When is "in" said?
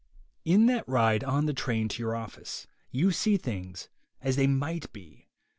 0.45-0.65